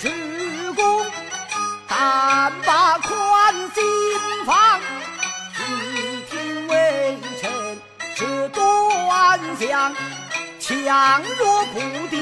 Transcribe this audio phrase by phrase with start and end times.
[0.00, 0.08] 去
[0.74, 1.06] 宫，
[1.86, 3.84] 但把宽心
[4.46, 4.80] 放。
[5.54, 5.62] 只
[6.30, 7.78] 听微臣
[8.16, 9.94] 是端详，
[10.58, 11.78] 强弱不
[12.08, 12.18] 敌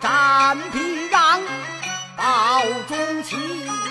[0.00, 1.40] 战必让，
[2.16, 3.36] 保中起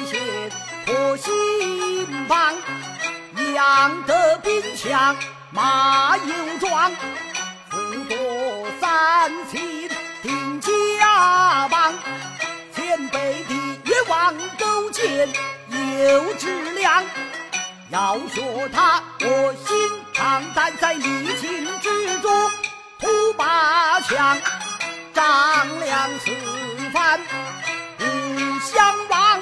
[0.10, 0.50] 险
[0.86, 2.56] 破心防，
[3.54, 5.14] 养得兵强
[5.52, 6.90] 马又壮，
[7.70, 9.77] 福多三秦。
[14.28, 15.30] 越王勾践
[16.10, 17.04] 有质量，
[17.90, 22.52] 要学他我心常胆在逆境之中
[23.00, 24.38] 突八强，
[25.14, 26.32] 张良此
[26.92, 27.22] 番
[27.98, 28.06] 不。
[28.60, 29.42] 相忘，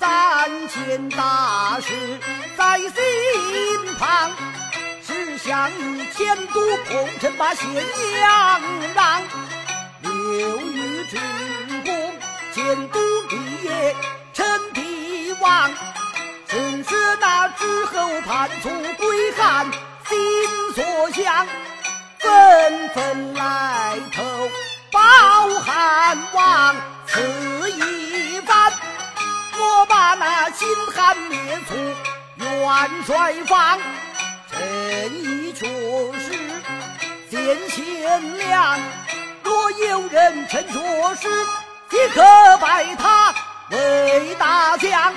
[0.00, 2.18] 三件大事
[2.56, 4.32] 在心旁。
[5.06, 7.68] 只想与前都彭城把咸
[8.18, 8.60] 阳
[8.92, 9.22] 让。
[10.02, 11.16] 刘裕之
[11.84, 12.12] 功，
[12.52, 12.99] 建都
[15.50, 15.70] 帝王。
[16.46, 19.66] 只是那之后叛卒归汉，
[20.08, 20.16] 心
[20.74, 21.46] 所向，
[22.18, 24.50] 纷纷来投
[24.92, 25.00] 报
[25.60, 26.76] 汉王。
[27.06, 27.20] 此
[27.72, 28.72] 一番。
[29.58, 31.74] 我把那金汉灭族
[32.42, 33.78] 元帅放，
[34.50, 35.66] 正义确
[36.18, 36.32] 实
[37.30, 38.78] 见贤良。
[39.42, 41.28] 若有人称作是，
[41.90, 42.22] 即可
[42.58, 43.34] 拜他
[43.70, 45.12] 为大将，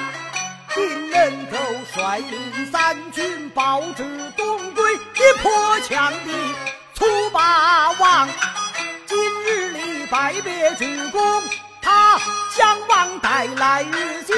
[0.74, 4.04] 金人头率领三军报之
[4.36, 6.32] 东归，一破强敌
[6.96, 8.28] 楚霸王。
[9.06, 11.44] 今日里拜别主公。
[11.80, 12.18] 他
[12.58, 14.36] 将王带来日见